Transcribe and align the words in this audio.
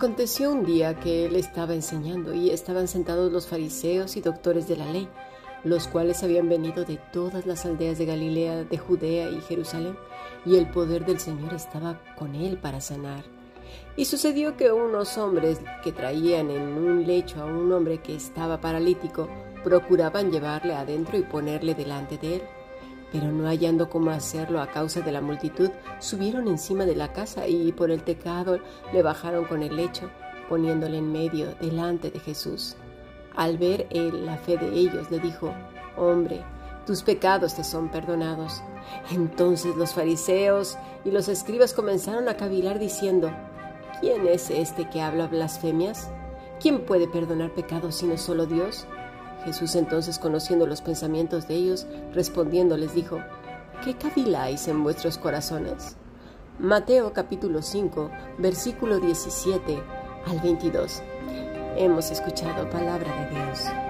Aconteció 0.00 0.50
un 0.50 0.64
día 0.64 0.98
que 0.98 1.26
él 1.26 1.36
estaba 1.36 1.74
enseñando 1.74 2.32
y 2.32 2.48
estaban 2.48 2.88
sentados 2.88 3.30
los 3.30 3.46
fariseos 3.46 4.16
y 4.16 4.22
doctores 4.22 4.66
de 4.66 4.78
la 4.78 4.90
ley, 4.90 5.06
los 5.62 5.88
cuales 5.88 6.22
habían 6.22 6.48
venido 6.48 6.86
de 6.86 6.96
todas 7.12 7.44
las 7.44 7.66
aldeas 7.66 7.98
de 7.98 8.06
Galilea, 8.06 8.64
de 8.64 8.78
Judea 8.78 9.28
y 9.28 9.42
Jerusalén, 9.42 9.98
y 10.46 10.56
el 10.56 10.70
poder 10.70 11.04
del 11.04 11.20
Señor 11.20 11.52
estaba 11.52 12.00
con 12.16 12.34
él 12.34 12.56
para 12.56 12.80
sanar. 12.80 13.24
Y 13.94 14.06
sucedió 14.06 14.56
que 14.56 14.72
unos 14.72 15.18
hombres 15.18 15.60
que 15.84 15.92
traían 15.92 16.50
en 16.50 16.62
un 16.62 17.06
lecho 17.06 17.42
a 17.42 17.44
un 17.44 17.70
hombre 17.70 17.98
que 17.98 18.16
estaba 18.16 18.58
paralítico 18.58 19.28
procuraban 19.62 20.32
llevarle 20.32 20.72
adentro 20.72 21.18
y 21.18 21.24
ponerle 21.24 21.74
delante 21.74 22.16
de 22.16 22.36
él 22.36 22.42
pero 23.12 23.32
no 23.32 23.46
hallando 23.46 23.88
cómo 23.88 24.10
hacerlo 24.10 24.60
a 24.60 24.68
causa 24.68 25.00
de 25.00 25.12
la 25.12 25.20
multitud, 25.20 25.70
subieron 25.98 26.48
encima 26.48 26.84
de 26.84 26.96
la 26.96 27.12
casa 27.12 27.46
y 27.48 27.72
por 27.72 27.90
el 27.90 28.02
tecado 28.02 28.58
le 28.92 29.02
bajaron 29.02 29.44
con 29.44 29.62
el 29.62 29.76
lecho, 29.76 30.10
poniéndole 30.48 30.98
en 30.98 31.12
medio 31.12 31.54
delante 31.60 32.10
de 32.10 32.20
Jesús. 32.20 32.76
Al 33.36 33.58
ver 33.58 33.86
él 33.90 34.26
la 34.26 34.36
fe 34.36 34.56
de 34.56 34.68
ellos, 34.68 35.10
le 35.10 35.18
dijo, 35.18 35.52
Hombre, 35.96 36.42
tus 36.86 37.02
pecados 37.02 37.54
te 37.54 37.64
son 37.64 37.88
perdonados. 37.88 38.62
Entonces 39.10 39.76
los 39.76 39.94
fariseos 39.94 40.78
y 41.04 41.10
los 41.10 41.28
escribas 41.28 41.74
comenzaron 41.74 42.28
a 42.28 42.36
cavilar 42.36 42.78
diciendo, 42.78 43.30
¿quién 44.00 44.26
es 44.26 44.50
este 44.50 44.88
que 44.88 45.00
habla 45.00 45.26
blasfemias? 45.26 46.10
¿Quién 46.60 46.84
puede 46.84 47.06
perdonar 47.06 47.50
pecados 47.54 47.96
sino 47.96 48.16
solo 48.18 48.46
Dios? 48.46 48.86
Jesús 49.44 49.74
entonces, 49.74 50.18
conociendo 50.18 50.66
los 50.66 50.82
pensamientos 50.82 51.48
de 51.48 51.54
ellos, 51.54 51.86
respondiendo 52.12 52.76
les 52.76 52.94
dijo, 52.94 53.18
¿qué 53.84 53.96
caviláis 53.96 54.68
en 54.68 54.82
vuestros 54.82 55.18
corazones? 55.18 55.96
Mateo 56.58 57.12
capítulo 57.12 57.62
5, 57.62 58.10
versículo 58.38 59.00
17 59.00 59.82
al 60.26 60.40
22. 60.40 61.02
Hemos 61.76 62.10
escuchado 62.10 62.68
palabra 62.68 63.28
de 63.28 63.34
Dios. 63.34 63.89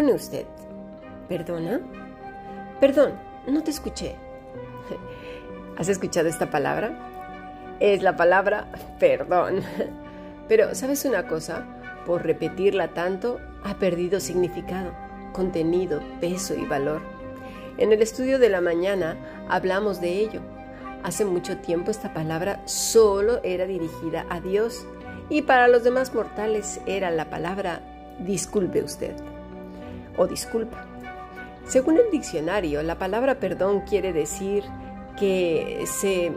Perdone 0.00 0.16
usted. 0.16 0.46
¿Perdona? 1.28 1.78
Perdón, 2.80 3.12
no 3.46 3.62
te 3.62 3.70
escuché. 3.70 4.16
¿Has 5.76 5.90
escuchado 5.90 6.26
esta 6.26 6.50
palabra? 6.50 7.76
Es 7.80 8.02
la 8.02 8.16
palabra 8.16 8.66
perdón. 8.98 9.60
Pero, 10.48 10.74
¿sabes 10.74 11.04
una 11.04 11.28
cosa? 11.28 11.66
Por 12.06 12.24
repetirla 12.24 12.94
tanto, 12.94 13.40
ha 13.62 13.74
perdido 13.74 14.20
significado 14.20 14.90
contenido, 15.34 16.00
peso 16.18 16.54
y 16.54 16.64
valor. 16.64 17.02
En 17.76 17.92
el 17.92 18.00
estudio 18.00 18.38
de 18.38 18.48
la 18.48 18.62
mañana 18.62 19.18
hablamos 19.50 20.00
de 20.00 20.12
ello. 20.12 20.40
Hace 21.02 21.26
mucho 21.26 21.58
tiempo 21.58 21.90
esta 21.90 22.14
palabra 22.14 22.62
solo 22.64 23.40
era 23.42 23.66
dirigida 23.66 24.24
a 24.30 24.40
Dios 24.40 24.86
y 25.28 25.42
para 25.42 25.68
los 25.68 25.84
demás 25.84 26.14
mortales 26.14 26.80
era 26.86 27.10
la 27.10 27.28
palabra 27.28 27.82
disculpe 28.18 28.82
usted 28.82 29.14
o 30.16 30.26
disculpa. 30.26 30.86
Según 31.66 31.98
el 31.98 32.10
diccionario, 32.10 32.82
la 32.82 32.98
palabra 32.98 33.38
perdón 33.38 33.82
quiere 33.82 34.12
decir 34.12 34.64
que 35.18 35.84
se 35.86 36.32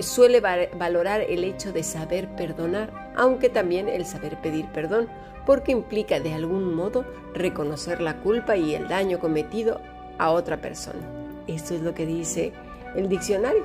suele 0.00 0.40
valorar 0.40 1.20
el 1.20 1.44
hecho 1.44 1.72
de 1.72 1.82
saber 1.82 2.28
perdonar, 2.36 3.12
aunque 3.16 3.48
también 3.48 3.88
el 3.88 4.06
saber 4.06 4.40
pedir 4.40 4.66
perdón, 4.66 5.08
porque 5.44 5.72
implica 5.72 6.20
de 6.20 6.34
algún 6.34 6.74
modo 6.74 7.04
reconocer 7.34 8.00
la 8.00 8.20
culpa 8.20 8.56
y 8.56 8.74
el 8.74 8.88
daño 8.88 9.18
cometido 9.18 9.80
a 10.18 10.30
otra 10.30 10.60
persona. 10.60 11.00
Esto 11.46 11.74
es 11.74 11.80
lo 11.80 11.94
que 11.94 12.06
dice 12.06 12.52
el 12.94 13.08
diccionario. 13.08 13.64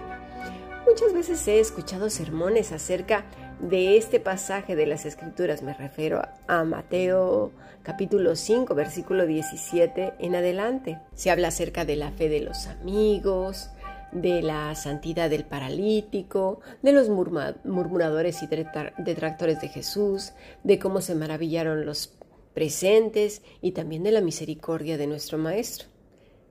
Muchas 0.87 1.13
veces 1.13 1.47
he 1.47 1.59
escuchado 1.59 2.09
sermones 2.09 2.71
acerca 2.71 3.17
de 3.17 3.42
este 3.71 4.19
pasaje 4.19 4.75
de 4.75 4.85
las 4.85 5.05
Escrituras, 5.05 5.61
me 5.61 5.73
refiero 5.73 6.21
a 6.47 6.63
Mateo 6.63 7.51
capítulo 7.83 8.35
5, 8.35 8.73
versículo 8.75 9.25
17 9.25 10.13
en 10.19 10.35
adelante. 10.35 10.99
Se 11.15 11.31
habla 11.31 11.49
acerca 11.49 11.85
de 11.85 11.95
la 11.95 12.11
fe 12.11 12.29
de 12.29 12.41
los 12.41 12.67
amigos, 12.67 13.69
de 14.11 14.41
la 14.41 14.73
santidad 14.75 15.29
del 15.29 15.45
paralítico, 15.45 16.61
de 16.81 16.93
los 16.93 17.09
murmuradores 17.09 18.43
y 18.43 18.47
detractores 18.47 19.59
de 19.61 19.67
Jesús, 19.69 20.33
de 20.63 20.79
cómo 20.79 21.01
se 21.01 21.15
maravillaron 21.15 21.85
los 21.85 22.13
presentes 22.53 23.41
y 23.61 23.71
también 23.71 24.03
de 24.03 24.11
la 24.11 24.21
misericordia 24.21 24.97
de 24.97 25.07
nuestro 25.07 25.37
Maestro. 25.37 25.87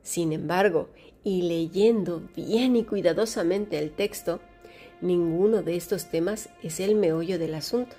Sin 0.03 0.33
embargo, 0.33 0.91
y 1.23 1.43
leyendo 1.43 2.23
bien 2.34 2.75
y 2.75 2.84
cuidadosamente 2.84 3.79
el 3.79 3.93
texto, 3.93 4.41
ninguno 5.03 5.63
de 5.63 5.77
estos 5.77 6.07
temas 6.07 6.49
es 6.63 6.81
el 6.81 6.95
meollo 6.95 7.39
del 7.39 7.55
asunto. 7.55 7.95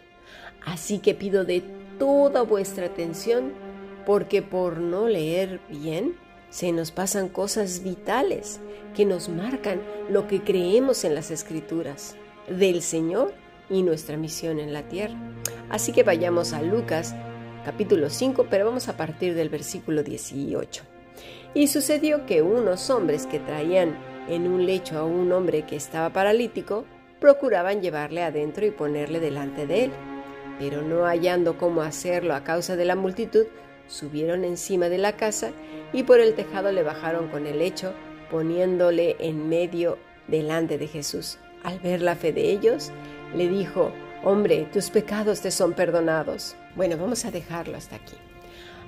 Así 0.65 0.99
que 0.99 1.13
pido 1.13 1.45
de 1.45 1.61
toda 1.99 2.41
vuestra 2.41 2.87
atención, 2.87 3.53
porque 4.05 4.41
por 4.41 4.79
no 4.79 5.07
leer 5.07 5.59
bien, 5.69 6.15
se 6.49 6.71
nos 6.71 6.91
pasan 6.91 7.29
cosas 7.29 7.83
vitales 7.83 8.59
que 8.95 9.05
nos 9.05 9.27
marcan 9.29 9.81
lo 10.09 10.27
que 10.27 10.41
creemos 10.41 11.03
en 11.03 11.15
las 11.15 11.31
escrituras 11.31 12.15
del 12.47 12.81
Señor 12.81 13.33
y 13.69 13.83
nuestra 13.83 14.17
misión 14.17 14.59
en 14.59 14.73
la 14.73 14.83
tierra. 14.83 15.15
Así 15.69 15.91
que 15.91 16.03
vayamos 16.03 16.53
a 16.53 16.61
Lucas 16.61 17.15
capítulo 17.65 18.09
5, 18.09 18.47
pero 18.49 18.65
vamos 18.65 18.87
a 18.87 18.97
partir 18.97 19.35
del 19.35 19.49
versículo 19.49 20.03
18. 20.03 20.83
Y 21.53 21.67
sucedió 21.67 22.25
que 22.25 22.41
unos 22.41 22.89
hombres 22.89 23.25
que 23.25 23.39
traían 23.39 23.97
en 24.27 24.47
un 24.47 24.65
lecho 24.65 24.97
a 24.97 25.05
un 25.05 25.31
hombre 25.31 25.65
que 25.65 25.75
estaba 25.75 26.11
paralítico, 26.11 26.85
procuraban 27.23 27.81
llevarle 27.81 28.21
adentro 28.21 28.65
y 28.65 28.71
ponerle 28.71 29.21
delante 29.21 29.65
de 29.65 29.85
él. 29.85 29.91
Pero 30.59 30.81
no 30.81 31.05
hallando 31.05 31.57
cómo 31.57 31.81
hacerlo 31.81 32.35
a 32.35 32.43
causa 32.43 32.75
de 32.75 32.83
la 32.83 32.97
multitud, 32.97 33.45
subieron 33.87 34.43
encima 34.43 34.89
de 34.89 34.97
la 34.97 35.13
casa 35.13 35.51
y 35.93 36.03
por 36.03 36.19
el 36.19 36.33
tejado 36.35 36.73
le 36.73 36.83
bajaron 36.83 37.29
con 37.29 37.47
el 37.47 37.59
lecho, 37.59 37.93
poniéndole 38.29 39.15
en 39.19 39.47
medio 39.47 39.97
delante 40.27 40.77
de 40.77 40.87
Jesús. 40.87 41.37
Al 41.63 41.79
ver 41.79 42.01
la 42.01 42.17
fe 42.17 42.33
de 42.33 42.51
ellos, 42.51 42.91
le 43.33 43.47
dijo, 43.47 43.93
Hombre, 44.25 44.67
tus 44.73 44.89
pecados 44.89 45.39
te 45.39 45.49
son 45.49 45.71
perdonados. 45.71 46.57
Bueno, 46.75 46.97
vamos 46.97 47.23
a 47.23 47.31
dejarlo 47.31 47.77
hasta 47.77 47.95
aquí. 47.95 48.17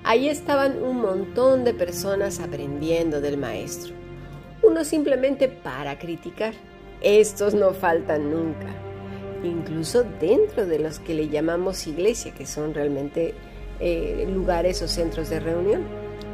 Ahí 0.04 0.28
estaban 0.28 0.82
un 0.82 1.00
montón 1.00 1.64
de 1.64 1.72
personas 1.72 2.38
aprendiendo 2.40 3.22
del 3.22 3.38
maestro. 3.38 3.94
Uno 4.62 4.84
simplemente 4.84 5.48
para 5.48 5.98
criticar. 5.98 6.52
Estos 7.00 7.54
no 7.54 7.72
faltan 7.72 8.30
nunca. 8.30 8.74
Incluso 9.44 10.04
dentro 10.20 10.66
de 10.66 10.78
los 10.78 10.98
que 10.98 11.14
le 11.14 11.28
llamamos 11.28 11.86
iglesia, 11.86 12.32
que 12.32 12.46
son 12.46 12.74
realmente 12.74 13.34
eh, 13.80 14.26
lugares 14.32 14.80
o 14.82 14.88
centros 14.88 15.28
de 15.28 15.40
reunión. 15.40 15.84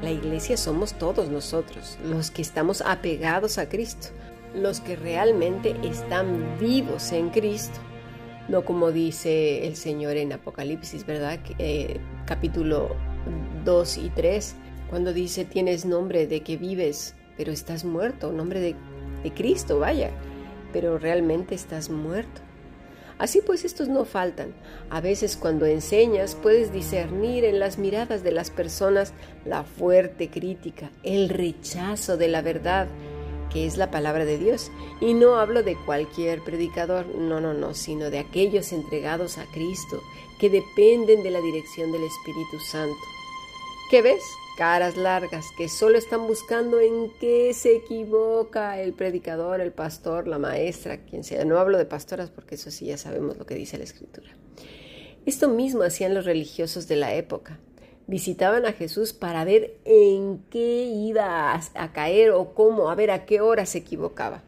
La 0.01 0.11
iglesia 0.11 0.57
somos 0.57 0.95
todos 0.95 1.29
nosotros, 1.29 1.99
los 2.05 2.31
que 2.31 2.43
estamos 2.43 2.83
apegados 2.83 3.59
a 3.59 3.69
Cristo, 3.69 4.09
los 4.55 4.81
que 4.81 4.97
realmente 4.97 5.77
están 5.85 6.59
vivos 6.59 7.13
en 7.13 7.31
Cristo. 7.31 7.79
No 8.49 8.65
como 8.65 8.91
dice 8.91 9.67
el 9.67 9.77
Señor 9.77 10.17
en 10.17 10.33
Apocalipsis, 10.33 11.07
¿verdad? 11.07 11.39
Eh, 11.59 11.99
capítulo 12.27 12.97
2 13.65 13.99
y 13.99 14.11
3, 14.11 14.57
cuando 14.91 15.13
dice 15.13 15.45
tienes 15.45 15.85
nombre 15.85 16.27
de 16.27 16.43
que 16.43 16.57
vives, 16.57 17.15
pero 17.37 17.53
estás 17.53 17.85
muerto, 17.85 18.33
nombre 18.33 18.61
de, 18.61 18.75
de 19.23 19.33
Cristo, 19.33 19.79
vaya, 19.79 20.11
pero 20.73 20.99
realmente 20.99 21.55
estás 21.55 21.91
muerto. 21.91 22.41
Así 23.19 23.41
pues 23.41 23.65
estos 23.65 23.89
no 23.89 24.05
faltan. 24.05 24.53
A 24.91 25.01
veces 25.01 25.37
cuando 25.37 25.67
enseñas 25.67 26.35
puedes 26.35 26.73
discernir 26.73 27.45
en 27.45 27.61
las 27.61 27.79
miradas 27.79 28.25
de 28.25 28.33
las 28.33 28.51
personas 28.51 29.13
la 29.45 29.63
fuerte 29.63 30.29
crítica, 30.29 30.91
el 31.05 31.29
rechazo 31.29 32.17
de 32.17 32.29
la 32.29 32.43
verdad, 32.43 32.89
que 33.53 33.67
es 33.67 33.77
la 33.77 33.91
palabra 33.91 34.25
de 34.25 34.39
Dios. 34.39 34.73
Y 35.01 35.15
no 35.15 35.37
hablo 35.37 35.63
de 35.63 35.77
cualquier 35.77 36.43
predicador, 36.43 37.07
no, 37.15 37.41
no, 37.41 37.55
no, 37.55 37.75
sino 37.75 38.11
de 38.11 38.19
aquellos 38.19 38.73
entregados 38.73 39.39
a 39.39 39.45
Cristo, 39.53 40.01
que 40.41 40.51
dependen 40.51 41.23
de 41.23 41.31
la 41.31 41.41
dirección 41.41 41.93
del 41.93 42.03
Espíritu 42.03 42.59
Santo. 42.71 42.97
¿Qué 43.91 44.03
ves? 44.03 44.23
Caras 44.63 44.97
largas 44.97 45.47
que 45.59 45.69
solo 45.69 45.99
están 45.99 46.29
buscando 46.29 46.79
en 46.79 47.11
qué 47.19 47.53
se 47.53 47.75
equivoca 47.75 48.81
el 48.81 48.93
predicador, 48.93 49.61
el 49.61 49.73
pastor, 49.73 50.29
la 50.29 50.39
maestra, 50.39 50.99
quien 50.99 51.25
sea. 51.25 51.45
No 51.45 51.59
hablo 51.59 51.79
de 51.79 51.85
pastoras 51.85 52.31
porque 52.31 52.55
eso 52.55 52.71
sí 52.71 52.87
ya 52.87 52.97
sabemos 52.97 53.37
lo 53.37 53.45
que 53.45 53.57
dice 53.57 53.77
la 53.77 53.83
Escritura. 53.83 54.29
Esto 55.27 55.49
mismo 55.49 55.83
hacían 55.83 56.15
los 56.15 56.27
religiosos 56.27 56.87
de 56.87 56.95
la 56.95 57.13
época 57.13 57.59
visitaban 58.07 58.65
a 58.65 58.73
Jesús 58.73 59.13
para 59.13 59.45
ver 59.45 59.79
en 59.85 60.45
qué 60.49 60.85
iba 60.85 61.55
a, 61.55 61.93
caer 61.93 62.31
o 62.31 62.55
cómo, 62.55 62.89
a 62.89 62.95
ver 62.95 63.11
a 63.11 63.25
qué 63.27 63.41
hora 63.41 63.67
se 63.67 63.79
equivocaba. 63.79 64.45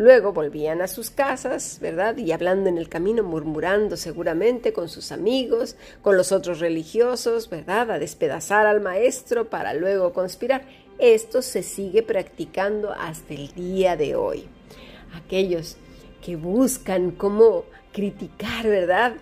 Luego 0.00 0.32
volvían 0.32 0.80
a 0.80 0.88
sus 0.88 1.10
casas, 1.10 1.76
¿verdad? 1.82 2.16
Y 2.16 2.32
hablando 2.32 2.70
en 2.70 2.78
el 2.78 2.88
camino, 2.88 3.22
murmurando 3.22 3.98
seguramente 3.98 4.72
con 4.72 4.88
sus 4.88 5.12
amigos, 5.12 5.76
con 6.00 6.16
los 6.16 6.32
otros 6.32 6.58
religiosos, 6.58 7.50
¿verdad? 7.50 7.90
A 7.90 7.98
despedazar 7.98 8.64
al 8.64 8.80
maestro 8.80 9.50
para 9.50 9.74
luego 9.74 10.14
conspirar. 10.14 10.62
Esto 10.98 11.42
se 11.42 11.62
sigue 11.62 12.02
practicando 12.02 12.94
hasta 12.94 13.34
el 13.34 13.52
día 13.52 13.94
de 13.98 14.14
hoy. 14.14 14.46
Aquellos 15.12 15.76
que 16.24 16.34
buscan 16.34 17.10
cómo 17.10 17.66
criticar, 17.92 18.66
¿verdad? 18.66 19.16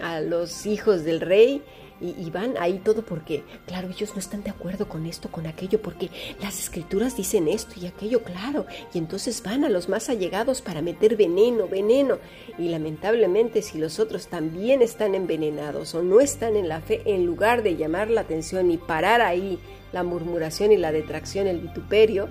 A 0.00 0.20
los 0.20 0.66
hijos 0.66 1.02
del 1.02 1.20
rey 1.20 1.64
y, 2.02 2.30
van 2.30 2.54
ahí 2.58 2.80
todo 2.84 3.02
porque, 3.02 3.44
claro, 3.66 3.88
ellos 3.88 4.10
no 4.14 4.18
están 4.18 4.42
de 4.42 4.50
acuerdo 4.50 4.88
con 4.88 5.06
esto, 5.06 5.30
con 5.30 5.46
aquello, 5.46 5.80
porque 5.80 6.10
las 6.40 6.58
escrituras 6.58 7.16
dicen 7.16 7.46
esto 7.46 7.74
y 7.80 7.86
aquello, 7.86 8.24
claro, 8.24 8.66
y 8.92 8.98
entonces 8.98 9.42
van 9.42 9.64
a 9.64 9.68
los 9.68 9.88
más 9.88 10.08
allegados 10.08 10.62
para 10.62 10.82
meter 10.82 11.16
veneno, 11.16 11.68
veneno, 11.68 12.18
y 12.58 12.68
lamentablemente 12.68 13.62
si 13.62 13.78
los 13.78 14.00
otros 14.00 14.26
también 14.26 14.82
están 14.82 15.14
envenenados 15.14 15.94
o 15.94 16.02
no 16.02 16.20
están 16.20 16.56
en 16.56 16.68
la 16.68 16.80
fe, 16.80 17.02
en 17.04 17.24
lugar 17.24 17.62
de 17.62 17.76
llamar 17.76 18.10
la 18.10 18.22
atención 18.22 18.70
y 18.72 18.78
parar 18.78 19.20
ahí 19.20 19.58
la 19.92 20.02
murmuración 20.02 20.72
y 20.72 20.76
la 20.78 20.90
detracción, 20.90 21.46
el 21.46 21.60
vituperio, 21.60 22.28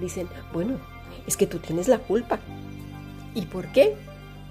dicen, 0.00 0.28
bueno, 0.52 0.80
es 1.26 1.36
que 1.36 1.46
tú 1.46 1.58
tienes 1.58 1.86
la 1.86 1.98
culpa. 1.98 2.40
¿Y 3.34 3.42
por 3.42 3.70
qué? 3.72 3.94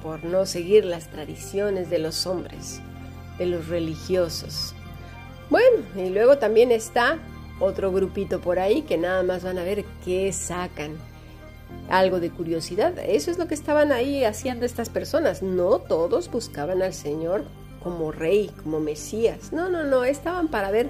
Por 0.01 0.23
no 0.23 0.45
seguir 0.45 0.85
las 0.85 1.09
tradiciones 1.09 1.89
de 1.89 1.99
los 1.99 2.25
hombres 2.27 2.81
de 3.37 3.45
los 3.45 3.67
religiosos. 3.67 4.73
Bueno, 5.49 5.83
y 5.95 6.09
luego 6.09 6.37
también 6.37 6.71
está 6.71 7.19
otro 7.59 7.91
grupito 7.91 8.41
por 8.41 8.59
ahí 8.59 8.81
que 8.81 8.97
nada 8.97 9.23
más 9.23 9.43
van 9.43 9.57
a 9.57 9.63
ver 9.63 9.85
qué 10.03 10.31
sacan. 10.33 10.97
Algo 11.89 12.19
de 12.19 12.29
curiosidad. 12.29 12.97
Eso 12.99 13.31
es 13.31 13.37
lo 13.37 13.47
que 13.47 13.53
estaban 13.53 13.91
ahí 13.91 14.23
haciendo 14.23 14.65
estas 14.65 14.89
personas. 14.89 15.41
No 15.41 15.79
todos 15.79 16.31
buscaban 16.31 16.81
al 16.81 16.93
Señor 16.93 17.45
como 17.81 18.11
rey, 18.11 18.51
como 18.63 18.79
Mesías. 18.79 19.51
No, 19.51 19.69
no, 19.69 19.83
no. 19.83 20.03
Estaban 20.03 20.47
para 20.47 20.71
ver 20.71 20.89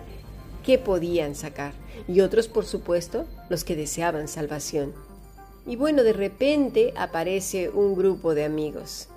qué 0.63 0.77
podían 0.77 1.35
sacar. 1.35 1.73
Y 2.07 2.21
otros, 2.21 2.47
por 2.47 2.65
supuesto, 2.65 3.25
los 3.49 3.63
que 3.63 3.75
deseaban 3.75 4.27
salvación. 4.27 4.93
Y 5.65 5.77
bueno, 5.77 6.03
de 6.03 6.13
repente 6.13 6.93
aparece 6.97 7.69
un 7.69 7.95
grupo 7.95 8.35
de 8.35 8.45
amigos. 8.45 9.07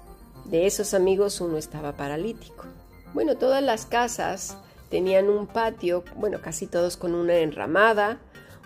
De 0.44 0.66
esos 0.66 0.94
amigos 0.94 1.40
uno 1.40 1.56
estaba 1.56 1.96
paralítico. 1.96 2.64
Bueno, 3.14 3.36
todas 3.36 3.62
las 3.62 3.86
casas 3.86 4.56
tenían 4.90 5.28
un 5.28 5.46
patio, 5.46 6.04
bueno, 6.16 6.40
casi 6.40 6.66
todos 6.66 6.96
con 6.96 7.14
una 7.14 7.36
enramada, 7.36 8.18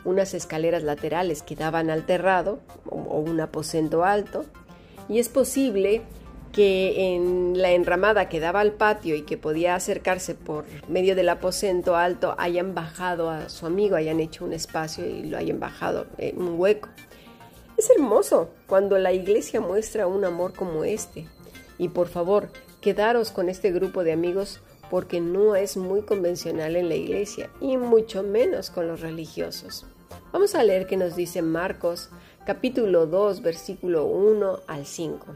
unas 0.04 0.34
escaleras 0.34 0.82
laterales 0.82 1.42
que 1.42 1.56
daban 1.56 1.90
al 1.90 2.06
terrado 2.06 2.60
o, 2.88 3.20
un 3.20 3.40
aposento 3.40 4.04
alto, 4.04 4.44
y 5.08 5.18
es 5.18 5.28
posible 5.28 6.02
que 6.52 7.14
en 7.14 7.60
la 7.60 7.70
enramada 7.70 8.28
que 8.28 8.40
daba 8.40 8.60
al 8.60 8.72
patio 8.72 9.14
y 9.14 9.22
que 9.22 9.38
podía 9.38 9.76
acercarse 9.76 10.34
por 10.34 10.64
medio 10.88 11.14
del 11.14 11.28
aposento 11.28 11.94
alto 11.94 12.34
hayan 12.38 12.74
bajado 12.74 13.30
a 13.30 13.48
su 13.48 13.66
amigo, 13.66 13.94
hayan 13.94 14.18
hecho 14.18 14.44
un 14.44 14.52
espacio 14.52 15.06
y 15.06 15.24
lo 15.24 15.38
hayan 15.38 15.60
bajado 15.60 16.06
en 16.18 16.42
un 16.42 16.58
hueco. 16.58 16.88
Es 17.76 17.88
hermoso 17.88 18.50
cuando 18.66 18.98
la 18.98 19.12
iglesia 19.12 19.60
muestra 19.60 20.06
un 20.06 20.24
amor 20.24 20.52
como 20.52 20.84
este. 20.84 21.26
Y 21.78 21.88
por 21.88 22.08
favor, 22.08 22.50
quedaros 22.80 23.30
con 23.30 23.48
este 23.48 23.72
grupo 23.72 24.04
de 24.04 24.12
amigos 24.12 24.60
porque 24.90 25.20
no 25.20 25.54
es 25.54 25.76
muy 25.76 26.02
convencional 26.02 26.76
en 26.76 26.88
la 26.88 26.96
iglesia 26.96 27.50
y 27.60 27.76
mucho 27.76 28.22
menos 28.22 28.70
con 28.70 28.88
los 28.88 29.00
religiosos. 29.00 29.86
Vamos 30.32 30.54
a 30.54 30.64
leer 30.64 30.86
qué 30.86 30.96
nos 30.96 31.16
dice 31.16 31.42
Marcos 31.42 32.10
capítulo 32.44 33.06
2 33.06 33.42
versículo 33.42 34.06
1 34.06 34.60
al 34.66 34.86
5. 34.86 35.26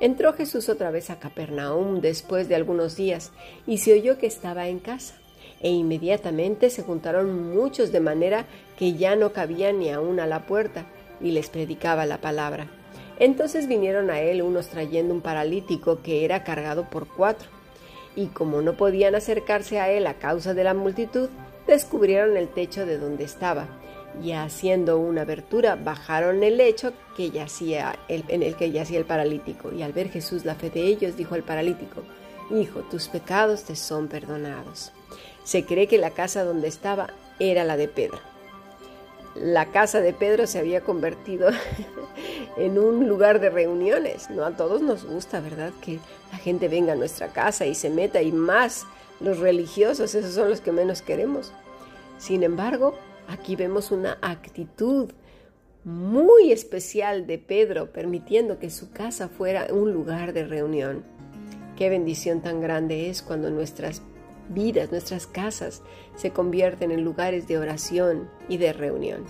Entró 0.00 0.32
Jesús 0.32 0.68
otra 0.68 0.90
vez 0.90 1.10
a 1.10 1.18
Capernaum 1.18 2.00
después 2.00 2.48
de 2.48 2.56
algunos 2.56 2.96
días 2.96 3.32
y 3.66 3.78
se 3.78 3.92
oyó 3.92 4.18
que 4.18 4.26
estaba 4.26 4.68
en 4.68 4.78
casa. 4.78 5.14
E 5.60 5.70
inmediatamente 5.70 6.70
se 6.70 6.82
juntaron 6.82 7.54
muchos 7.54 7.92
de 7.92 8.00
manera 8.00 8.46
que 8.76 8.94
ya 8.94 9.14
no 9.14 9.32
cabían 9.32 9.78
ni 9.78 9.90
aún 9.90 10.18
a 10.18 10.26
la 10.26 10.46
puerta 10.46 10.86
y 11.20 11.30
les 11.30 11.50
predicaba 11.50 12.04
la 12.04 12.20
palabra. 12.20 12.81
Entonces 13.18 13.68
vinieron 13.68 14.10
a 14.10 14.20
él 14.20 14.42
unos 14.42 14.68
trayendo 14.68 15.14
un 15.14 15.20
paralítico 15.20 16.00
que 16.02 16.24
era 16.24 16.44
cargado 16.44 16.88
por 16.88 17.06
cuatro, 17.06 17.48
y 18.16 18.26
como 18.26 18.60
no 18.62 18.74
podían 18.74 19.14
acercarse 19.14 19.80
a 19.80 19.90
él 19.90 20.06
a 20.06 20.14
causa 20.14 20.54
de 20.54 20.64
la 20.64 20.74
multitud, 20.74 21.28
descubrieron 21.66 22.36
el 22.36 22.48
techo 22.48 22.84
de 22.86 22.98
donde 22.98 23.24
estaba, 23.24 23.66
y 24.22 24.32
haciendo 24.32 24.98
una 24.98 25.22
abertura 25.22 25.76
bajaron 25.76 26.42
el 26.42 26.58
lecho 26.58 26.92
que 27.16 27.30
yacía 27.30 27.98
en 28.08 28.42
el 28.42 28.56
que 28.56 28.70
yacía 28.70 28.98
el 28.98 29.04
paralítico, 29.04 29.72
y 29.72 29.82
al 29.82 29.92
ver 29.92 30.10
Jesús 30.10 30.44
la 30.44 30.54
fe 30.54 30.70
de 30.70 30.82
ellos, 30.82 31.16
dijo 31.16 31.34
al 31.34 31.42
paralítico, 31.42 32.02
Hijo, 32.50 32.80
tus 32.80 33.08
pecados 33.08 33.62
te 33.64 33.76
son 33.76 34.08
perdonados. 34.08 34.92
Se 35.44 35.64
cree 35.64 35.86
que 35.86 35.96
la 35.96 36.10
casa 36.10 36.44
donde 36.44 36.68
estaba 36.68 37.08
era 37.38 37.64
la 37.64 37.76
de 37.76 37.88
Pedro 37.88 38.31
la 39.34 39.66
casa 39.66 40.00
de 40.00 40.12
Pedro 40.12 40.46
se 40.46 40.58
había 40.58 40.82
convertido 40.82 41.50
en 42.56 42.78
un 42.78 43.08
lugar 43.08 43.40
de 43.40 43.50
reuniones. 43.50 44.30
No 44.30 44.44
a 44.44 44.56
todos 44.56 44.82
nos 44.82 45.04
gusta, 45.04 45.40
¿verdad? 45.40 45.72
Que 45.80 45.98
la 46.30 46.38
gente 46.38 46.68
venga 46.68 46.92
a 46.92 46.96
nuestra 46.96 47.28
casa 47.28 47.66
y 47.66 47.74
se 47.74 47.90
meta 47.90 48.22
y 48.22 48.32
más 48.32 48.86
los 49.20 49.38
religiosos, 49.38 50.14
esos 50.14 50.34
son 50.34 50.50
los 50.50 50.60
que 50.60 50.72
menos 50.72 51.00
queremos. 51.00 51.52
Sin 52.18 52.42
embargo, 52.42 52.94
aquí 53.28 53.56
vemos 53.56 53.90
una 53.90 54.18
actitud 54.20 55.10
muy 55.84 56.52
especial 56.52 57.26
de 57.26 57.38
Pedro, 57.38 57.92
permitiendo 57.92 58.58
que 58.58 58.70
su 58.70 58.92
casa 58.92 59.28
fuera 59.28 59.66
un 59.72 59.92
lugar 59.92 60.32
de 60.32 60.44
reunión. 60.44 61.04
Qué 61.76 61.88
bendición 61.88 62.40
tan 62.40 62.60
grande 62.60 63.10
es 63.10 63.22
cuando 63.22 63.50
nuestras 63.50 64.02
vidas, 64.48 64.90
nuestras 64.90 65.26
casas, 65.26 65.82
se 66.14 66.30
convierten 66.30 66.90
en 66.90 67.04
lugares 67.04 67.48
de 67.48 67.58
oración 67.58 68.28
y 68.48 68.58
de 68.58 68.72
reunión. 68.72 69.24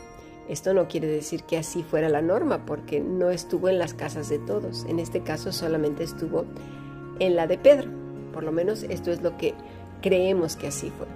Esto 0.49 0.75
no 0.75 0.89
quiere 0.89 1.07
decir 1.07 1.45
que 1.45 1.57
así 1.57 1.83
fuera 1.83 2.09
la 2.09 2.21
norma, 2.21 2.67
porque 2.67 3.01
no 3.01 3.31
estuvo 3.31 3.69
en 3.69 3.79
las 3.79 3.95
casas 3.95 4.29
de 4.29 4.39
todos. 4.39 4.85
En 4.89 4.99
este 4.99 5.23
caso 5.23 5.53
solamente 5.53 6.03
estuvo 6.03 6.45
en 7.21 7.37
la 7.37 7.47
de 7.47 7.59
Pedro. 7.59 7.91
Por 8.33 8.43
lo 8.43 8.53
menos 8.53 8.83
esto 8.83 9.13
es 9.13 9.23
lo 9.23 9.37
que 9.37 9.55
creemos 10.01 10.57
que 10.57 10.69
así 10.69 10.91
fue. 10.91 11.07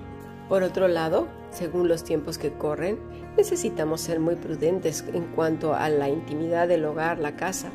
Por 0.48 0.62
otro 0.62 0.86
lado, 0.86 1.26
según 1.50 1.88
los 1.88 2.04
tiempos 2.04 2.38
que 2.38 2.52
corren, 2.52 2.98
necesitamos 3.36 4.00
ser 4.00 4.20
muy 4.20 4.36
prudentes 4.36 5.04
en 5.12 5.24
cuanto 5.34 5.74
a 5.74 5.88
la 5.88 6.08
intimidad 6.08 6.68
del 6.68 6.84
hogar, 6.84 7.18
la 7.18 7.34
casa. 7.34 7.70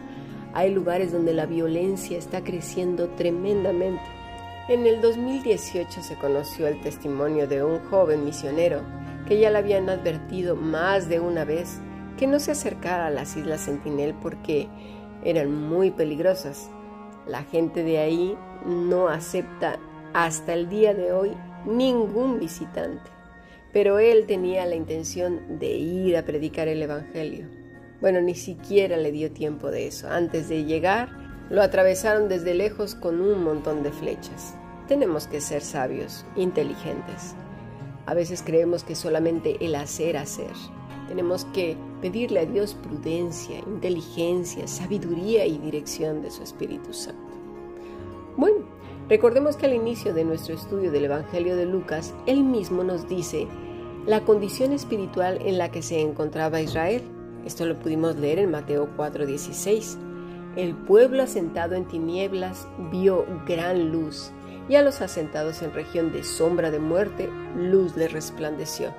Hay 0.53 0.73
lugares 0.73 1.11
donde 1.11 1.33
la 1.33 1.45
violencia 1.45 2.17
está 2.17 2.43
creciendo 2.43 3.09
tremendamente 3.09 4.20
en 4.73 4.87
el 4.87 5.01
2018 5.01 6.01
se 6.01 6.15
conoció 6.15 6.65
el 6.65 6.79
testimonio 6.79 7.45
de 7.45 7.61
un 7.61 7.79
joven 7.89 8.23
misionero 8.23 8.81
que 9.27 9.37
ya 9.37 9.49
le 9.49 9.57
habían 9.57 9.89
advertido 9.89 10.55
más 10.55 11.09
de 11.09 11.19
una 11.19 11.43
vez 11.43 11.81
que 12.17 12.25
no 12.25 12.39
se 12.39 12.51
acercara 12.51 13.07
a 13.07 13.09
las 13.09 13.35
Islas 13.35 13.61
Sentinel 13.61 14.15
porque 14.21 14.69
eran 15.25 15.53
muy 15.53 15.91
peligrosas. 15.91 16.69
La 17.27 17.43
gente 17.43 17.83
de 17.83 17.97
ahí 17.97 18.37
no 18.65 19.09
acepta 19.09 19.77
hasta 20.13 20.53
el 20.53 20.69
día 20.69 20.93
de 20.93 21.11
hoy 21.11 21.31
ningún 21.65 22.39
visitante, 22.39 23.09
pero 23.73 23.99
él 23.99 24.25
tenía 24.25 24.65
la 24.65 24.75
intención 24.75 25.59
de 25.59 25.71
ir 25.71 26.15
a 26.15 26.23
predicar 26.23 26.69
el 26.69 26.81
Evangelio. 26.81 27.45
Bueno, 27.99 28.21
ni 28.21 28.35
siquiera 28.35 28.95
le 28.95 29.11
dio 29.11 29.33
tiempo 29.33 29.69
de 29.69 29.87
eso. 29.87 30.09
Antes 30.09 30.47
de 30.47 30.63
llegar, 30.63 31.09
lo 31.49 31.61
atravesaron 31.61 32.29
desde 32.29 32.53
lejos 32.53 32.95
con 32.95 33.19
un 33.19 33.43
montón 33.43 33.83
de 33.83 33.91
flechas. 33.91 34.55
Tenemos 34.91 35.25
que 35.25 35.39
ser 35.39 35.61
sabios, 35.61 36.25
inteligentes. 36.35 37.33
A 38.07 38.13
veces 38.13 38.43
creemos 38.45 38.83
que 38.83 38.93
solamente 38.93 39.55
el 39.61 39.75
hacer, 39.75 40.17
hacer. 40.17 40.51
Tenemos 41.07 41.45
que 41.53 41.77
pedirle 42.01 42.41
a 42.41 42.45
Dios 42.45 42.73
prudencia, 42.73 43.59
inteligencia, 43.59 44.67
sabiduría 44.67 45.45
y 45.45 45.59
dirección 45.59 46.21
de 46.21 46.29
su 46.29 46.43
Espíritu 46.43 46.91
Santo. 46.91 47.21
Recordemos 49.07 49.55
que 49.55 49.67
al 49.67 49.75
inicio 49.75 50.13
de 50.13 50.25
nuestro 50.25 50.55
estudio 50.55 50.91
del 50.91 51.05
Evangelio 51.05 51.55
de 51.55 51.67
Lucas, 51.67 52.13
él 52.25 52.43
mismo 52.43 52.83
nos 52.83 53.07
dice 53.07 53.47
la 54.05 54.25
condición 54.25 54.73
espiritual 54.73 55.39
en 55.45 55.57
la 55.57 55.71
que 55.71 55.83
se 55.83 56.01
encontraba 56.01 56.59
Israel. 56.59 57.01
Esto 57.45 57.65
lo 57.65 57.79
pudimos 57.79 58.17
leer 58.17 58.39
en 58.39 58.51
Mateo 58.51 58.89
4:16. 58.97 59.97
El 60.57 60.75
pueblo 60.75 61.23
asentado 61.23 61.75
en 61.75 61.87
tinieblas 61.87 62.67
vio 62.91 63.25
gran 63.47 63.89
luz, 63.93 64.33
y 64.71 64.77
a 64.77 64.81
los 64.81 65.01
asentados 65.01 65.61
en 65.63 65.73
región 65.73 66.13
de 66.13 66.23
sombra 66.23 66.71
de 66.71 66.79
muerte, 66.79 67.29
luz 67.57 67.97
les 67.97 68.13
resplandeció. 68.13 68.93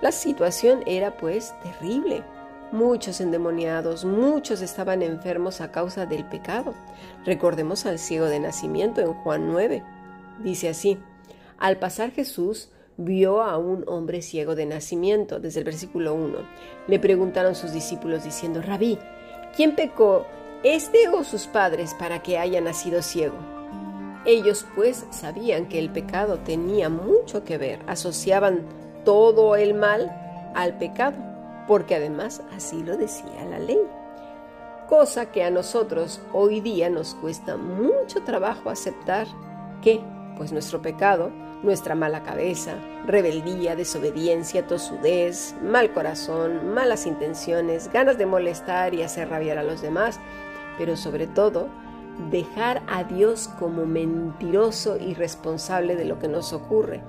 La 0.00 0.12
situación 0.12 0.80
era 0.86 1.18
pues 1.18 1.52
terrible. 1.62 2.22
Muchos 2.72 3.20
endemoniados, 3.20 4.06
muchos 4.06 4.62
estaban 4.62 5.02
enfermos 5.02 5.60
a 5.60 5.70
causa 5.70 6.06
del 6.06 6.24
pecado. 6.24 6.72
Recordemos 7.26 7.84
al 7.84 7.98
ciego 7.98 8.24
de 8.26 8.40
nacimiento 8.40 9.02
en 9.02 9.12
Juan 9.12 9.48
9. 9.48 9.84
Dice 10.42 10.70
así, 10.70 10.96
al 11.58 11.76
pasar 11.76 12.10
Jesús 12.10 12.70
vio 12.96 13.42
a 13.42 13.58
un 13.58 13.84
hombre 13.88 14.22
ciego 14.22 14.54
de 14.54 14.64
nacimiento, 14.64 15.38
desde 15.38 15.58
el 15.58 15.66
versículo 15.66 16.14
1. 16.14 16.38
Le 16.86 16.98
preguntaron 16.98 17.54
sus 17.54 17.74
discípulos 17.74 18.24
diciendo, 18.24 18.62
Rabí, 18.62 18.98
¿quién 19.54 19.76
pecó, 19.76 20.24
este 20.62 21.08
o 21.08 21.24
sus 21.24 21.46
padres, 21.46 21.92
para 21.92 22.22
que 22.22 22.38
haya 22.38 22.62
nacido 22.62 23.02
ciego? 23.02 23.57
Ellos 24.28 24.66
pues 24.74 25.06
sabían 25.08 25.70
que 25.70 25.78
el 25.78 25.88
pecado 25.88 26.40
tenía 26.40 26.90
mucho 26.90 27.44
que 27.44 27.56
ver, 27.56 27.80
asociaban 27.86 28.66
todo 29.02 29.56
el 29.56 29.72
mal 29.72 30.52
al 30.54 30.76
pecado, 30.76 31.16
porque 31.66 31.94
además 31.94 32.42
así 32.54 32.82
lo 32.82 32.98
decía 32.98 33.46
la 33.48 33.58
ley. 33.58 33.80
Cosa 34.86 35.32
que 35.32 35.44
a 35.44 35.50
nosotros 35.50 36.20
hoy 36.34 36.60
día 36.60 36.90
nos 36.90 37.14
cuesta 37.14 37.56
mucho 37.56 38.22
trabajo 38.22 38.68
aceptar 38.68 39.26
que, 39.80 40.02
pues 40.36 40.52
nuestro 40.52 40.82
pecado, 40.82 41.30
nuestra 41.62 41.94
mala 41.94 42.22
cabeza, 42.22 42.74
rebeldía, 43.06 43.76
desobediencia, 43.76 44.66
tosudez, 44.66 45.54
mal 45.62 45.90
corazón, 45.94 46.74
malas 46.74 47.06
intenciones, 47.06 47.90
ganas 47.90 48.18
de 48.18 48.26
molestar 48.26 48.92
y 48.92 49.02
hacer 49.02 49.30
rabiar 49.30 49.56
a 49.56 49.62
los 49.62 49.80
demás, 49.80 50.20
pero 50.76 50.98
sobre 50.98 51.26
todo, 51.28 51.68
dejar 52.30 52.82
a 52.88 53.04
Dios 53.04 53.48
como 53.58 53.86
mentiroso 53.86 54.98
y 54.98 55.14
responsable 55.14 55.96
de 55.96 56.04
lo 56.04 56.18
que 56.18 56.28
nos 56.28 56.52
ocurre 56.52 57.00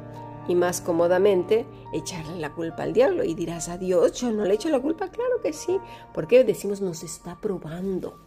y 0.50 0.56
más 0.56 0.82
cómodamente 0.82 1.66
echarle 1.94 2.40
la 2.40 2.52
culpa 2.54 2.84
al 2.84 2.94
diablo. 2.94 3.24
Y 3.24 3.36
dirás, 3.36 3.70
a 3.70 3.78
Dios, 3.78 4.14
yo 4.14 4.32
no 4.32 4.46
le 4.46 4.56
echo 4.56 4.70
la 4.70 4.80
culpa. 4.80 5.10
Claro 5.10 5.42
que 5.44 5.54
sí. 5.54 5.80
porque 6.14 6.44
decimos 6.44 6.82
nos 6.82 7.04
está 7.04 7.38
probando? 7.40 8.20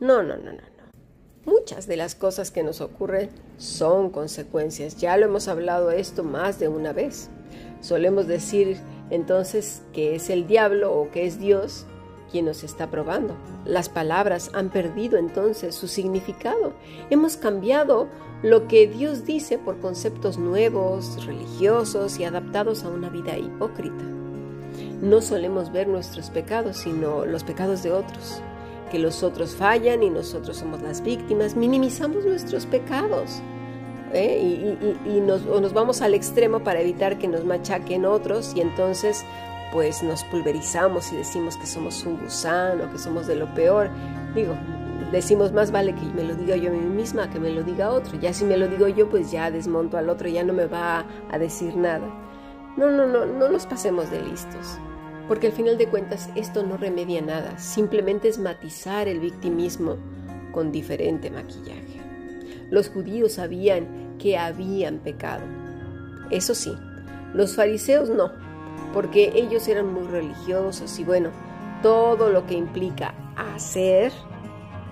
No, 0.00 0.22
no, 0.22 0.36
no, 0.36 0.52
no, 0.52 0.52
no. 0.52 0.80
Muchas 1.46 1.86
de 1.86 1.96
las 1.96 2.14
cosas 2.14 2.50
que 2.50 2.62
nos 2.62 2.80
ocurren 2.80 3.30
son 3.56 4.10
consecuencias. 4.10 4.96
Ya 4.96 5.16
lo 5.16 5.26
hemos 5.26 5.48
hablado 5.48 5.90
esto 5.90 6.24
más 6.24 6.58
de 6.58 6.68
una 6.68 6.92
vez. 6.92 7.30
Solemos 7.80 8.26
decir 8.26 8.78
entonces 9.10 9.82
que 9.92 10.16
es 10.16 10.28
el 10.28 10.46
diablo 10.46 10.92
o 10.92 11.10
que 11.10 11.24
es 11.26 11.38
Dios 11.38 11.86
quien 12.30 12.46
nos 12.46 12.64
está 12.64 12.90
probando. 12.90 13.34
Las 13.64 13.88
palabras 13.88 14.50
han 14.54 14.70
perdido 14.70 15.18
entonces 15.18 15.74
su 15.74 15.88
significado. 15.88 16.72
Hemos 17.10 17.36
cambiado 17.36 18.08
lo 18.42 18.68
que 18.68 18.86
Dios 18.86 19.24
dice 19.24 19.58
por 19.58 19.78
conceptos 19.80 20.38
nuevos, 20.38 21.26
religiosos 21.26 22.18
y 22.18 22.24
adaptados 22.24 22.84
a 22.84 22.88
una 22.88 23.10
vida 23.10 23.36
hipócrita. 23.36 24.04
No 25.02 25.20
solemos 25.20 25.72
ver 25.72 25.88
nuestros 25.88 26.30
pecados, 26.30 26.78
sino 26.78 27.26
los 27.26 27.44
pecados 27.44 27.82
de 27.82 27.92
otros. 27.92 28.42
Que 28.90 28.98
los 28.98 29.22
otros 29.22 29.54
fallan 29.54 30.02
y 30.02 30.10
nosotros 30.10 30.56
somos 30.56 30.82
las 30.82 31.02
víctimas, 31.02 31.56
minimizamos 31.56 32.24
nuestros 32.24 32.66
pecados. 32.66 33.40
¿eh? 34.12 34.76
Y, 35.06 35.20
nos, 35.20 35.42
nos 35.44 35.72
vamos 35.72 36.02
al 36.02 36.14
extremo 36.14 36.60
para 36.60 36.80
evitar 36.80 37.18
que 37.18 37.28
nos 37.28 37.44
machaquen 37.44 38.04
otros 38.04 38.52
y 38.54 38.60
entonces 38.60 39.24
pues 39.72 40.02
nos 40.02 40.24
pulverizamos 40.24 41.12
y 41.12 41.16
decimos 41.16 41.56
que 41.56 41.66
somos 41.66 42.04
un 42.04 42.18
gusano, 42.18 42.90
que 42.90 42.98
somos 42.98 43.26
de 43.26 43.36
lo 43.36 43.52
peor. 43.54 43.90
Digo, 44.34 44.54
decimos 45.12 45.52
más 45.52 45.70
vale 45.70 45.94
que 45.94 46.04
me 46.06 46.24
lo 46.24 46.34
diga 46.34 46.56
yo 46.56 46.70
a 46.70 46.72
mí 46.72 46.80
misma 46.80 47.30
que 47.30 47.40
me 47.40 47.50
lo 47.50 47.62
diga 47.62 47.90
otro. 47.90 48.18
Ya 48.18 48.32
si 48.32 48.44
me 48.44 48.56
lo 48.56 48.68
digo 48.68 48.88
yo, 48.88 49.08
pues 49.08 49.30
ya 49.30 49.50
desmonto 49.50 49.96
al 49.96 50.08
otro, 50.08 50.28
ya 50.28 50.44
no 50.44 50.52
me 50.52 50.66
va 50.66 51.04
a 51.30 51.38
decir 51.38 51.76
nada. 51.76 52.06
No, 52.76 52.90
no, 52.90 53.06
no, 53.06 53.26
no 53.26 53.48
nos 53.48 53.66
pasemos 53.66 54.10
de 54.10 54.22
listos. 54.22 54.78
Porque 55.28 55.46
al 55.46 55.52
final 55.52 55.78
de 55.78 55.88
cuentas 55.88 56.28
esto 56.34 56.64
no 56.64 56.76
remedia 56.76 57.20
nada, 57.20 57.56
simplemente 57.58 58.28
es 58.28 58.38
matizar 58.38 59.06
el 59.06 59.20
victimismo 59.20 59.96
con 60.50 60.72
diferente 60.72 61.30
maquillaje. 61.30 62.00
Los 62.70 62.88
judíos 62.88 63.34
sabían 63.34 64.16
que 64.18 64.36
habían 64.36 64.98
pecado. 64.98 65.44
Eso 66.30 66.54
sí, 66.54 66.72
los 67.32 67.54
fariseos 67.54 68.10
no, 68.10 68.32
porque 68.92 69.32
ellos 69.34 69.68
eran 69.68 69.92
muy 69.92 70.06
religiosos 70.06 70.98
y 70.98 71.04
bueno, 71.04 71.30
todo 71.82 72.30
lo 72.30 72.46
que 72.46 72.54
implica 72.54 73.14
hacer, 73.36 74.12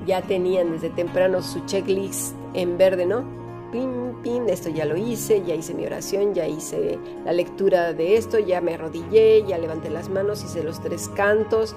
ya 0.07 0.23
tenían 0.23 0.73
desde 0.73 0.91
temprano 0.91 1.43
su 1.43 1.65
checklist 1.67 2.35
en 2.55 2.79
verde, 2.79 3.07
¿no? 3.07 3.25
Pim, 3.73 4.23
pim, 4.23 4.49
esto 4.49 4.71
ya 4.71 4.87
lo 4.87 4.97
hice, 4.97 5.43
ya 5.45 5.55
hice 5.55 5.75
mi 5.75 5.85
oración, 5.85 6.33
ya 6.33 6.47
hice 6.47 6.99
la 7.25 7.33
lectura 7.33 7.93
de 7.93 8.17
esto, 8.17 8.39
ya 8.39 8.63
me 8.63 8.75
arrodillé, 8.75 9.45
ya 9.47 9.59
levanté 9.59 9.91
las 9.91 10.09
manos, 10.09 10.43
hice 10.43 10.63
los 10.63 10.81
tres 10.81 11.09
cantos, 11.11 11.77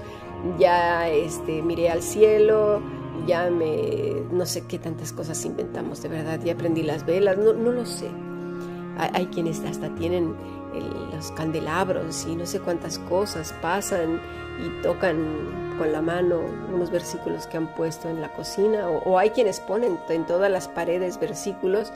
ya 0.57 1.09
este, 1.09 1.61
miré 1.61 1.89
al 1.89 2.01
cielo, 2.01 2.81
ya 3.27 3.49
me, 3.49 4.23
no 4.31 4.45
sé 4.45 4.65
qué 4.67 4.79
tantas 4.79 5.11
cosas 5.11 5.43
inventamos, 5.45 6.01
de 6.01 6.09
verdad, 6.09 6.39
ya 6.43 6.53
aprendí 6.53 6.81
las 6.81 7.05
velas, 7.05 7.37
no, 7.37 7.51
no 7.53 7.71
lo 7.71 7.85
sé. 7.85 8.07
Hay, 8.97 9.27
quienes 9.27 9.63
hasta 9.63 9.89
tienen 9.95 10.35
los 11.13 11.31
candelabros 11.31 12.25
y 12.27 12.35
no 12.35 12.45
sé 12.45 12.59
cuántas 12.59 12.99
cosas 12.99 13.53
pasan 13.61 14.19
y 14.65 14.81
tocan 14.81 15.75
con 15.77 15.91
la 15.91 16.01
mano 16.01 16.39
unos 16.73 16.91
versículos 16.91 17.47
que 17.47 17.57
han 17.57 17.73
puesto 17.75 18.09
en 18.09 18.21
la 18.21 18.31
cocina 18.33 18.87
o, 18.89 19.17
hay 19.17 19.31
quienes 19.31 19.59
ponen 19.59 19.97
en 20.09 20.25
todas 20.25 20.51
las 20.51 20.67
paredes 20.67 21.19
versículos 21.19 21.91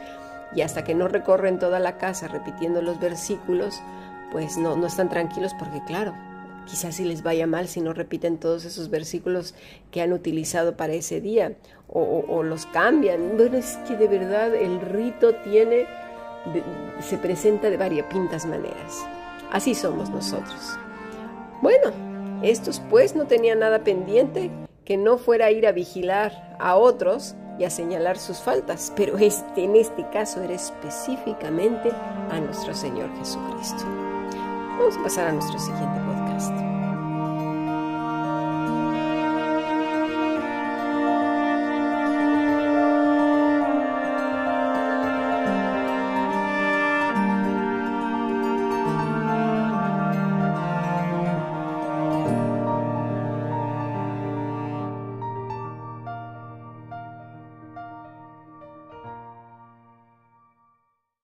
y 0.55 0.61
hasta 0.61 0.83
que 0.83 0.95
no 0.95 1.07
recorren 1.07 1.59
toda 1.59 1.79
la 1.79 1.97
casa 1.97 2.27
repitiendo 2.27 2.81
los 2.81 2.99
versículos, 2.99 3.81
pues 4.31 4.57
no, 4.57 4.75
no 4.75 4.87
están 4.87 5.09
tranquilos 5.09 5.53
porque 5.59 5.83
claro, 5.85 6.13
quizás 6.65 6.95
si 6.95 7.03
les 7.03 7.23
vaya 7.23 7.45
mal 7.45 7.67
si 7.67 7.81
no 7.81 7.93
repiten 7.93 8.37
todos 8.37 8.65
esos 8.65 8.89
versículos 8.89 9.53
que 9.91 10.01
han 10.01 10.13
utilizado 10.13 10.77
para 10.77 10.93
ese 10.93 11.21
día 11.21 11.53
o, 11.87 12.25
o 12.27 12.43
los 12.43 12.65
cambian. 12.67 13.37
Bueno, 13.37 13.57
es 13.57 13.77
que 13.87 13.95
de 13.95 14.07
verdad 14.07 14.55
el 14.55 14.81
rito 14.81 15.35
tiene 15.43 15.87
se 17.01 17.17
presenta 17.17 17.69
de 17.69 17.77
variopintas 17.77 18.45
maneras. 18.45 19.05
Así 19.51 19.75
somos 19.75 20.09
nosotros. 20.09 20.77
Bueno, 21.61 21.91
estos 22.41 22.79
pues 22.89 23.15
no 23.15 23.25
tenían 23.25 23.59
nada 23.59 23.79
pendiente 23.79 24.51
que 24.83 24.97
no 24.97 25.17
fuera 25.17 25.51
ir 25.51 25.65
a 25.67 25.71
vigilar 25.71 26.55
a 26.59 26.75
otros 26.75 27.35
y 27.57 27.63
a 27.63 27.69
señalar 27.69 28.17
sus 28.17 28.39
faltas, 28.39 28.91
pero 28.95 29.17
este, 29.17 29.63
en 29.63 29.75
este 29.75 30.07
caso 30.09 30.41
era 30.41 30.53
específicamente 30.53 31.91
a 32.29 32.39
nuestro 32.39 32.73
Señor 32.73 33.09
Jesucristo. 33.17 33.83
Vamos 34.77 34.97
a 34.97 35.03
pasar 35.03 35.27
a 35.27 35.31
nuestro 35.31 35.57
siguiente 35.57 35.99
podcast. 35.99 36.14